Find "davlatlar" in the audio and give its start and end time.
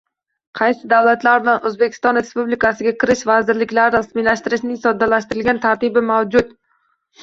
0.93-1.43